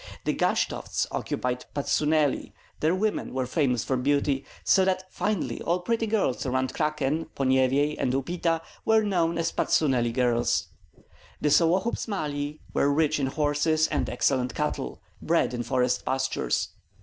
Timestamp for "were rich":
12.73-13.19